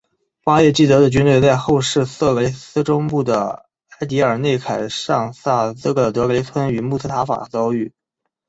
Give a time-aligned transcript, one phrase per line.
[0.43, 3.67] 巴耶济德的军队在后世色雷斯中部的
[3.99, 7.93] 埃迪尔内凯尚萨兹勒德雷村与穆斯塔法遭遇。